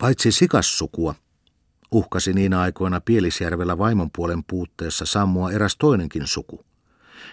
[0.00, 1.14] Paitsi sikassukua,
[1.92, 6.64] uhkasi niinä aikoina Pielisjärvellä vaimonpuolen puutteessa sammua eräs toinenkin suku,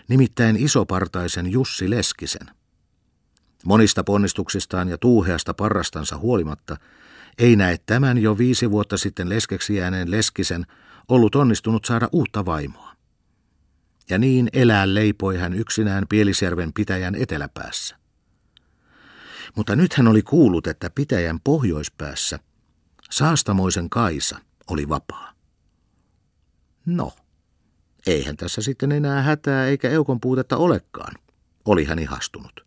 [0.07, 2.47] nimittäin isopartaisen Jussi Leskisen.
[3.65, 6.77] Monista ponnistuksistaan ja tuuheasta parrastansa huolimatta
[7.37, 10.65] ei näe tämän jo viisi vuotta sitten leskeksi jääneen Leskisen
[11.07, 12.91] ollut onnistunut saada uutta vaimoa.
[14.09, 17.95] Ja niin elää leipoi hän yksinään Pielisjärven pitäjän eteläpäässä.
[19.55, 22.39] Mutta nyt hän oli kuullut, että pitäjän pohjoispäässä
[23.11, 25.33] Saastamoisen Kaisa oli vapaa.
[26.85, 27.11] No,
[28.07, 31.13] eihän tässä sitten enää hätää eikä eukon puutetta olekaan,
[31.65, 32.65] oli hän ihastunut.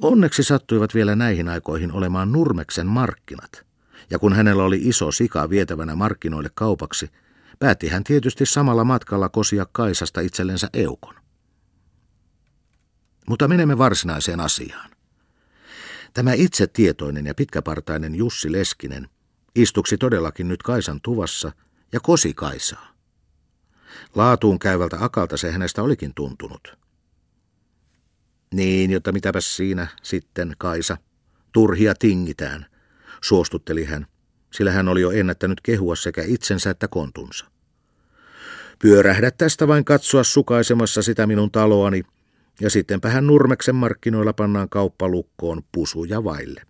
[0.00, 3.66] Onneksi sattuivat vielä näihin aikoihin olemaan Nurmeksen markkinat,
[4.10, 7.10] ja kun hänellä oli iso sika vietävänä markkinoille kaupaksi,
[7.58, 11.14] päätti hän tietysti samalla matkalla kosia Kaisasta itsellensä eukon.
[13.28, 14.90] Mutta menemme varsinaiseen asiaan.
[16.14, 19.08] Tämä itsetietoinen ja pitkäpartainen Jussi Leskinen
[19.54, 21.52] istuksi todellakin nyt Kaisan tuvassa
[21.92, 22.94] ja kosi Kaisaa.
[24.14, 26.78] Laatuun käyvältä akalta se hänestä olikin tuntunut.
[28.54, 30.96] Niin, jotta mitäpäs siinä sitten, Kaisa.
[31.52, 32.66] Turhia tingitään,
[33.20, 34.06] suostutteli hän,
[34.52, 37.46] sillä hän oli jo ennättänyt kehua sekä itsensä että kontunsa.
[38.78, 42.02] Pyörähdä tästä vain katsoa sukaisemassa sitä minun taloani,
[42.60, 46.62] ja sittenpä hän Nurmeksen markkinoilla pannaan kauppalukkoon pusuja vaille.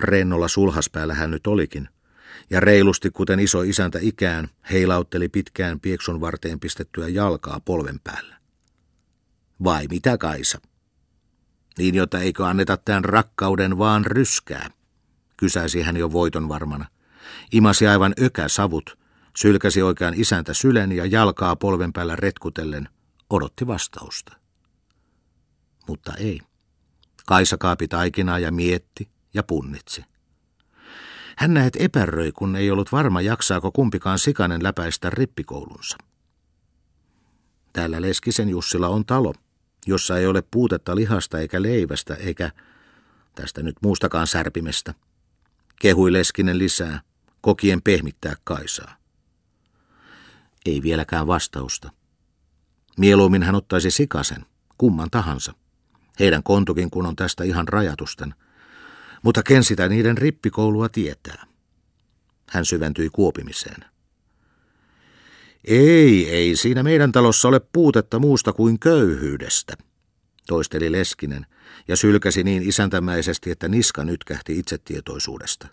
[0.00, 1.88] Rennolla sulhaspäällä hän nyt olikin,
[2.50, 8.36] ja reilusti kuten iso isäntä ikään heilautteli pitkään pieksun varteen pistettyä jalkaa polven päällä.
[9.64, 10.58] Vai mitä Kaisa?
[11.78, 14.70] Niin, jota eikö anneta tämän rakkauden vaan ryskää,
[15.36, 16.86] kysäisi hän jo voiton varmana.
[17.52, 18.98] Imasi aivan ökä savut,
[19.36, 22.88] sylkäsi oikean isäntä sylen ja jalkaa polven päällä retkutellen,
[23.30, 24.32] odotti vastausta.
[25.88, 26.40] Mutta ei.
[27.26, 30.04] Kaisa kaapi taikinaa ja mietti ja punnitsi.
[31.36, 35.96] Hän näet epäröi, kun ei ollut varma, jaksaako kumpikaan sikanen läpäistä rippikoulunsa.
[37.72, 39.34] Täällä Leskisen Jussilla on talo,
[39.86, 42.50] jossa ei ole puutetta lihasta eikä leivästä eikä
[43.34, 44.94] tästä nyt muustakaan särpimestä.
[45.80, 47.00] Kehui Leskinen lisää,
[47.40, 48.96] kokien pehmittää Kaisaa.
[50.66, 51.90] Ei vieläkään vastausta.
[52.98, 54.46] Mieluummin hän ottaisi sikasen,
[54.78, 55.54] kumman tahansa.
[56.18, 58.34] Heidän kontukin kun on tästä ihan rajatusten.
[59.22, 61.46] Mutta ken sitä niiden rippikoulua tietää?
[62.48, 63.84] Hän syventyi kuopimiseen.
[65.64, 69.74] Ei, ei siinä meidän talossa ole puutetta muusta kuin köyhyydestä,
[70.46, 71.46] toisteli Leskinen
[71.88, 75.68] ja sylkäsi niin isäntämäisesti, että niska nytkähti itsetietoisuudesta.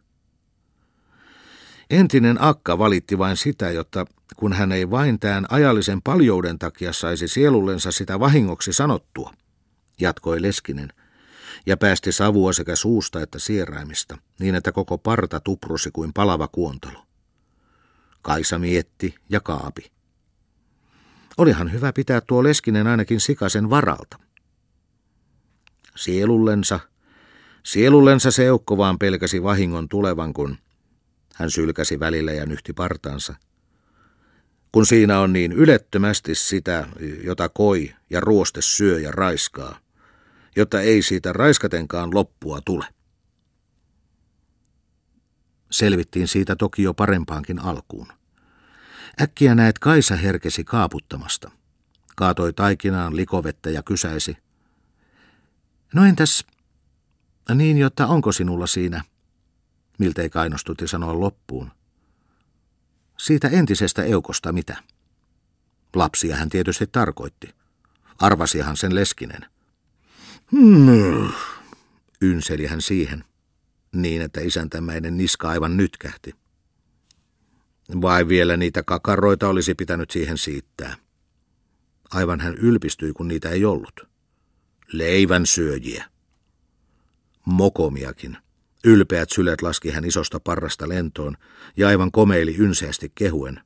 [1.89, 7.27] Entinen akka valitti vain sitä, jotta kun hän ei vain tämän ajallisen paljouden takia saisi
[7.27, 9.33] sielullensa sitä vahingoksi sanottua,
[9.99, 10.93] jatkoi Leskinen,
[11.67, 17.03] ja päästi savua sekä suusta että sieraimista, niin että koko parta tuprusi kuin palava kuontalo.
[18.21, 19.91] Kaisa mietti ja kaapi.
[21.37, 24.17] Olihan hyvä pitää tuo Leskinen ainakin sikasen varalta.
[25.95, 26.79] Sielullensa,
[27.63, 30.57] sielullensa se eukko vaan pelkäsi vahingon tulevan, kun
[31.35, 33.35] hän sylkäsi välillä ja nyhti partaansa.
[34.71, 36.87] Kun siinä on niin ylettömästi sitä,
[37.23, 39.79] jota koi ja ruoste syö ja raiskaa,
[40.57, 42.85] jotta ei siitä raiskatenkaan loppua tule.
[45.71, 48.07] Selvittiin siitä toki jo parempaankin alkuun.
[49.21, 51.51] Äkkiä näet Kaisa herkesi kaaputtamasta.
[52.15, 54.37] Kaatoi taikinaan likovettä ja kysäisi.
[55.93, 56.45] No entäs,
[57.55, 59.03] niin jotta onko sinulla siinä?
[59.99, 61.71] Miltei kainostutti sanoa loppuun.
[63.17, 64.83] Siitä entisestä eukosta mitä?
[65.95, 67.55] Lapsia hän tietysti tarkoitti.
[68.19, 69.56] Arvasihan sen leskinen.
[70.51, 71.29] Hmm,
[72.21, 73.23] ynseli hän siihen,
[73.95, 76.33] niin että isäntämäinen niska aivan nytkähti.
[78.01, 80.95] Vai vielä niitä kakaroita olisi pitänyt siihen siittää.
[82.11, 84.07] Aivan hän ylpistyi, kun niitä ei ollut.
[84.91, 86.05] Leivän syöjiä.
[87.45, 88.37] Mokomiakin.
[88.83, 91.37] Ylpeät sylet laski hän isosta parrasta lentoon
[91.77, 93.61] ja aivan komeili ynseästi kehuen.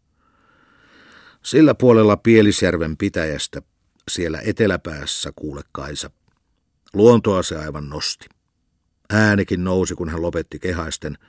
[1.43, 3.61] Sillä puolella Pielisjärven pitäjästä,
[4.07, 6.11] siellä eteläpäässä kuule Kaisa.
[6.93, 8.25] Luontoa se aivan nosti.
[9.09, 11.17] Äänikin nousi, kun hän lopetti kehaisten–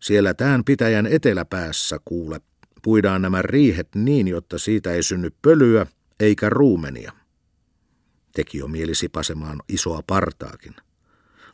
[0.00, 2.40] siellä tämän pitäjän eteläpäässä kuule,
[2.82, 5.86] puidaan nämä riihet niin, jotta siitä ei synny pölyä
[6.20, 7.12] eikä ruumenia.
[8.32, 10.74] Teki jo mieli sipasemaan isoa partaakin.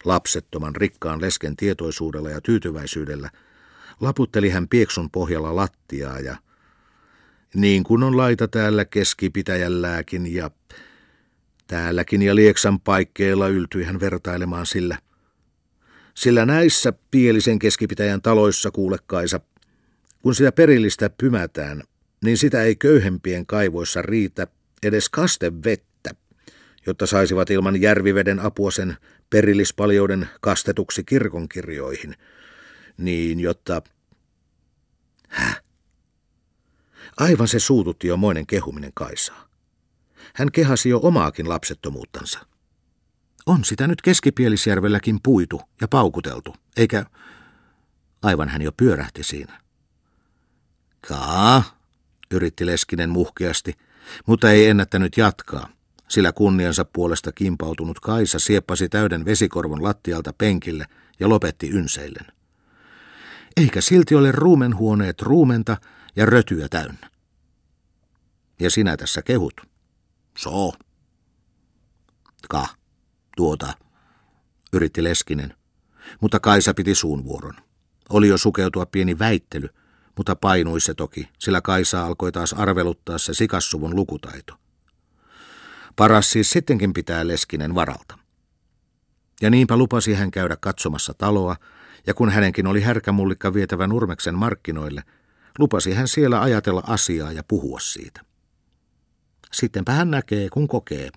[0.04, 3.30] Lapsettoman rikkaan lesken tietoisuudella ja tyytyväisyydellä
[4.00, 6.36] laputteli hän pieksun pohjalla lattiaa ja
[7.54, 10.50] niin kuin on laita täällä keskipitäjälläkin ja
[11.66, 14.98] täälläkin ja Lieksan paikkeilla yltyi hän vertailemaan sillä.
[16.14, 19.40] Sillä näissä pielisen keskipitäjän taloissa kuule Kaisa,
[20.22, 21.82] kun sitä perillistä pymätään,
[22.24, 24.46] niin sitä ei köyhempien kaivoissa riitä
[24.82, 26.10] edes kaste vettä,
[26.86, 28.96] jotta saisivat ilman järviveden apua sen
[29.30, 32.14] perillispaljouden kastetuksi kirkonkirjoihin,
[32.98, 33.82] niin jotta...
[35.28, 35.62] Häh?
[37.16, 39.45] Aivan se suututti jo moinen kehuminen Kaisaa.
[40.34, 42.46] Hän kehasi jo omaakin lapsettomuuttansa.
[43.46, 47.06] On sitä nyt Keskipielisjärvelläkin puitu ja paukuteltu, eikä...
[48.22, 49.60] Aivan hän jo pyörähti siinä.
[51.08, 51.62] Kaa,
[52.30, 53.74] yritti Leskinen muhkeasti,
[54.26, 55.68] mutta ei ennättänyt jatkaa,
[56.08, 60.86] sillä kunniansa puolesta kimpautunut Kaisa sieppasi täyden vesikorvon lattialta penkille
[61.20, 62.26] ja lopetti ynseillen.
[63.56, 65.76] Eikä silti ole ruumenhuoneet ruumenta
[66.16, 67.10] ja rötyä täynnä.
[68.60, 69.54] Ja sinä tässä kehut.
[70.36, 70.72] So.
[72.48, 72.68] Ka,
[73.36, 73.74] tuota,
[74.72, 75.54] yritti Leskinen,
[76.20, 77.54] mutta Kaisa piti suun vuoron.
[78.08, 79.68] Oli jo sukeutua pieni väittely,
[80.16, 84.54] mutta painui se toki, sillä Kaisa alkoi taas arveluttaa se sikassuvun lukutaito.
[85.96, 88.18] Paras siis sittenkin pitää Leskinen varalta.
[89.42, 91.56] Ja niinpä lupasi hän käydä katsomassa taloa,
[92.06, 95.02] ja kun hänenkin oli härkämullikka vietävä Nurmeksen markkinoille,
[95.58, 98.20] lupasi hän siellä ajatella asiaa ja puhua siitä.
[99.56, 101.10] Sittenpä hän näkee, kun kokee,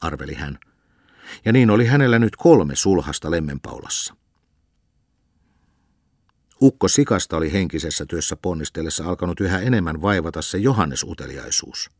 [0.00, 0.58] arveli hän.
[1.44, 4.14] Ja niin oli hänellä nyt kolme sulhasta lemmenpaulassa.
[6.62, 11.90] Ukko Sikasta oli henkisessä työssä ponnistellessa alkanut yhä enemmän vaivata se Johannes-uteliaisuus.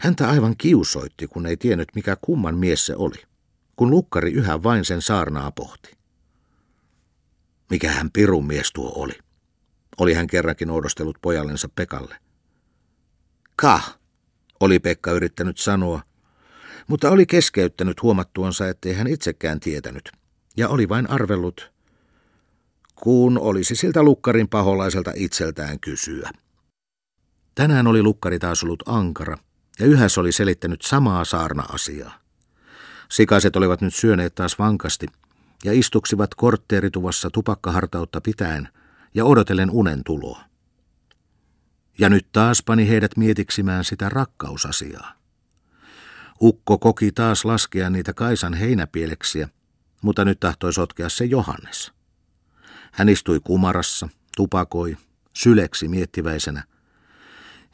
[0.00, 3.22] Häntä aivan kiusoitti, kun ei tiennyt mikä kumman mies se oli,
[3.76, 5.96] kun lukkari yhä vain sen saarnaa pohti.
[7.70, 9.14] Mikä hän pirun mies tuo oli,
[9.98, 12.16] oli hän kerrankin oudostellut pojallensa Pekalle.
[13.56, 14.01] Kah,
[14.62, 16.00] oli Pekka yrittänyt sanoa,
[16.86, 20.12] mutta oli keskeyttänyt huomattuansa, ettei hän itsekään tietänyt,
[20.56, 21.72] ja oli vain arvellut,
[22.94, 26.30] kun olisi siltä lukkarin paholaiselta itseltään kysyä.
[27.54, 29.36] Tänään oli lukkari taas ollut ankara,
[29.80, 32.18] ja yhä se oli selittänyt samaa saarna-asiaa.
[33.10, 35.06] Sikaiset olivat nyt syöneet taas vankasti,
[35.64, 38.68] ja istuksivat kortteerituvassa tupakkahartautta pitäen
[39.14, 40.51] ja odotellen unen tuloa.
[41.98, 45.12] Ja nyt taas pani heidät mietiksimään sitä rakkausasiaa.
[46.42, 49.48] Ukko koki taas laskea niitä Kaisan heinäpieleksiä,
[50.02, 51.92] mutta nyt tahtoi sotkea se Johannes.
[52.92, 54.96] Hän istui kumarassa, tupakoi,
[55.32, 56.64] syleksi miettiväisenä,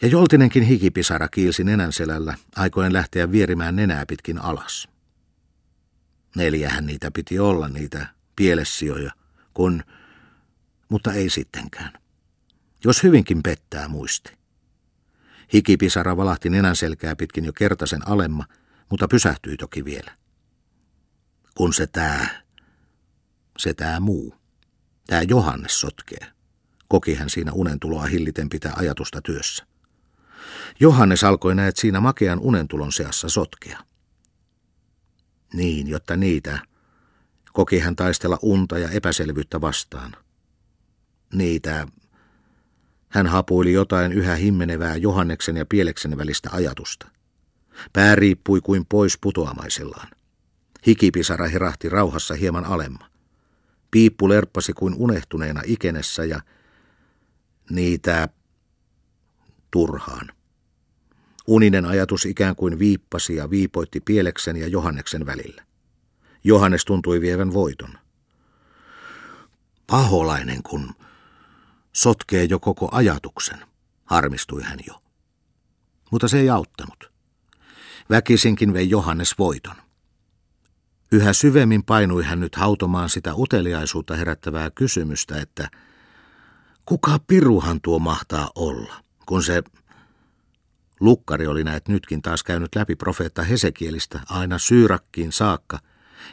[0.03, 4.89] ja joltinenkin hikipisara kiilsi nenän selällä, aikoen lähteä vierimään nenää pitkin alas.
[6.37, 8.07] Neljähän niitä piti olla, niitä
[8.37, 9.11] pielessioja,
[9.55, 9.83] kun,
[10.89, 11.93] mutta ei sittenkään.
[12.85, 14.39] Jos hyvinkin pettää muisti.
[15.53, 18.45] Hikipisara valahti nenän selkää pitkin jo kertaisen alemma,
[18.91, 20.17] mutta pysähtyi toki vielä.
[21.57, 22.43] Kun se tää,
[23.59, 24.35] se tää muu.
[25.07, 26.27] Tämä Johannes sotkee.
[26.89, 29.67] Koki hän siinä unentuloa hilliten pitää ajatusta työssä.
[30.81, 33.79] Johannes alkoi näet siinä makean unentulon seassa sotkea.
[35.53, 36.59] Niin, jotta niitä,
[37.53, 40.17] koki hän taistella unta ja epäselvyyttä vastaan.
[41.35, 41.87] Niitä,
[43.19, 47.07] hän hapuili jotain yhä himmenevää Johanneksen ja Pieleksen välistä ajatusta.
[47.93, 50.09] Pää riippui kuin pois putoamaisillaan.
[50.87, 53.07] Hikipisara herahti rauhassa hieman alemma.
[53.91, 56.41] Piippu lerppasi kuin unehtuneena ikenessä ja
[57.71, 58.29] niitä
[59.71, 60.33] turhaan.
[61.47, 65.63] Uninen ajatus ikään kuin viippasi ja viipoitti Pieleksen ja Johanneksen välillä.
[66.45, 67.99] Johannes tuntui vievän voiton.
[69.87, 70.95] Paholainen, kun
[71.99, 73.59] sotkee jo koko ajatuksen,
[74.05, 75.03] harmistui hän jo.
[76.11, 77.13] Mutta se ei auttanut.
[78.11, 79.77] Väkisinkin vei Johannes voiton.
[81.13, 85.71] Yhä syvemmin painui hän nyt hautomaan sitä uteliaisuutta herättävää kysymystä, että
[86.87, 88.95] kuka piruhan tuo mahtaa olla,
[89.27, 89.63] kun se
[91.01, 95.79] Lukkari oli näet nytkin taas käynyt läpi profeetta Hesekielistä aina Syyrakkiin saakka,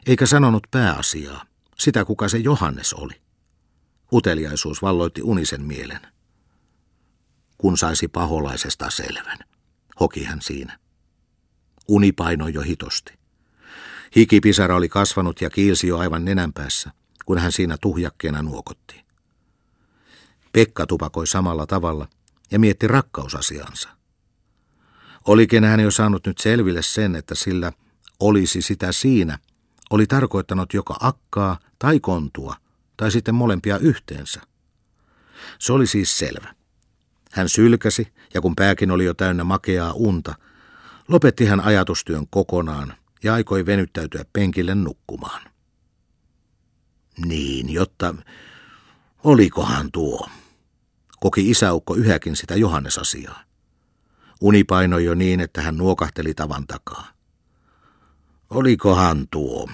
[0.06, 1.46] eikä sanonut pääasiaa,
[1.80, 3.25] sitä kuka se Johannes oli.
[4.14, 6.02] Uteliaisuus valloitti unisen mielen.
[7.58, 9.40] Kun saisi paholaisesta selvän,
[10.00, 10.80] hoki hän siinä.
[11.88, 13.14] Uni painoi jo hitosti.
[14.16, 16.92] Hikipisara oli kasvanut ja kiilsi jo aivan nenänpäässä,
[17.26, 19.06] kun hän siinä tuhjakkeena nuokotti.
[20.52, 22.08] Pekka tupakoi samalla tavalla
[22.52, 23.90] ja mietti rakkausasiansa.
[25.28, 27.72] Olikin hän jo saanut nyt selville sen, että sillä
[28.20, 29.40] olisi sitä siinä,
[29.90, 32.56] oli tarkoittanut joko akkaa tai kontua,
[32.98, 34.42] tai sitten molempia yhteensä.
[35.60, 36.56] Se oli siis selvä.
[37.32, 40.36] Hän sylkäsi, ja kun pääkin oli jo täynnä makeaa unta,
[41.08, 45.42] lopetti hän ajatustyön kokonaan ja aikoi venyttäytyä penkille nukkumaan.
[47.26, 48.16] Niin, jotta...
[49.24, 50.30] Olikohan tuo?
[51.20, 53.44] Koki isäukko yhäkin sitä Johannesasiaa.
[54.42, 57.08] Uni painoi jo niin, että hän nuokahteli tavan takaa.
[58.50, 59.70] Olikohan tuo?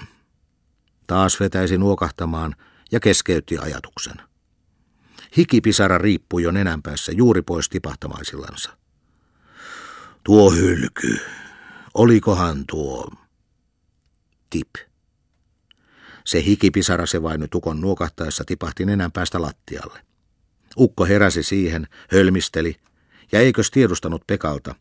[1.06, 2.54] Taas vetäisi nuokahtamaan
[2.92, 4.16] ja keskeytti ajatuksen.
[5.36, 8.76] Hikipisara riippui jo nenänpäässä juuri pois tipahtamaisillansa.
[10.24, 11.20] Tuo hylky.
[11.94, 13.10] Olikohan tuo?
[14.50, 14.68] Tip.
[16.24, 20.00] Se hikipisara se vain tukon nuokahtaessa tipahti nenänpäästä lattialle.
[20.76, 22.76] Ukko heräsi siihen, hölmisteli,
[23.32, 24.74] ja eikös tiedustanut Pekalta.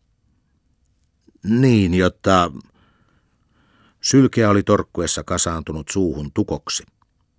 [1.44, 2.52] Niin, jotta...
[4.02, 6.84] Sylkeä oli torkkuessa kasaantunut suuhun tukoksi.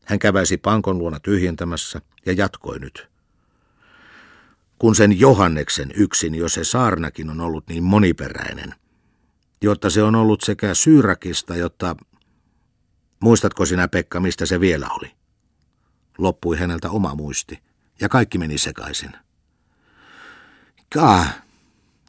[0.05, 3.09] Hän käväisi pankon luona tyhjentämässä ja jatkoi nyt.
[4.79, 8.75] Kun sen Johanneksen yksin jo se saarnakin on ollut niin moniperäinen,
[9.63, 11.97] jotta se on ollut sekä Syyrakista, jotta...
[13.21, 15.11] Muistatko sinä, Pekka, mistä se vielä oli?
[16.19, 17.63] Loppui häneltä oma muisti,
[18.01, 19.13] ja kaikki meni sekaisin.
[20.95, 21.27] Kaa,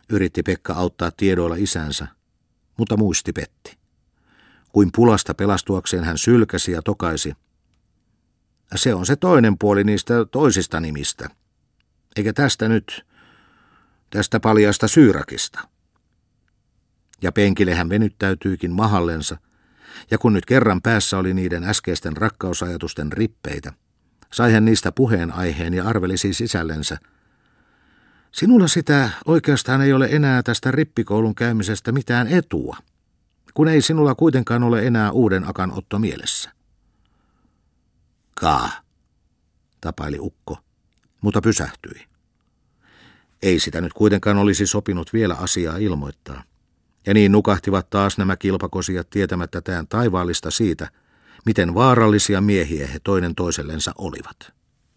[0.09, 2.07] yritti Pekka auttaa tiedoilla isänsä,
[2.77, 3.77] mutta muisti petti.
[4.69, 7.33] Kuin pulasta pelastuakseen hän sylkäsi ja tokaisi.
[8.75, 11.29] Se on se toinen puoli niistä toisista nimistä.
[12.15, 13.05] Eikä tästä nyt,
[14.09, 15.59] tästä paljasta Syyrakista.
[17.21, 19.37] Ja penkille hän venyttäytyykin mahallensa,
[20.11, 23.73] ja kun nyt kerran päässä oli niiden äskeisten rakkausajatusten rippeitä,
[24.33, 26.97] sai hän niistä puheenaiheen ja arvelisi sisällensä–
[28.33, 32.77] Sinulla sitä oikeastaan ei ole enää tästä rippikoulun käymisestä mitään etua,
[33.53, 36.49] kun ei sinulla kuitenkaan ole enää uuden akan otto mielessä.
[38.33, 38.69] Kaa,
[39.81, 40.57] tapaili ukko,
[41.21, 42.05] mutta pysähtyi.
[43.41, 46.43] Ei sitä nyt kuitenkaan olisi sopinut vielä asiaa ilmoittaa.
[47.05, 50.89] Ja niin nukahtivat taas nämä kilpakosijat tietämättä tämän taivaallista siitä,
[51.45, 54.53] miten vaarallisia miehiä he toinen toisellensa olivat.